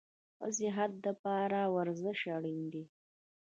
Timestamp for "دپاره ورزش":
1.05-2.19